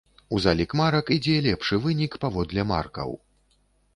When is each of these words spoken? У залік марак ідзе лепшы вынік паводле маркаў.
У 0.35 0.37
залік 0.45 0.71
марак 0.79 1.09
ідзе 1.15 1.35
лепшы 1.49 1.79
вынік 1.85 2.17
паводле 2.23 2.61
маркаў. 2.73 3.09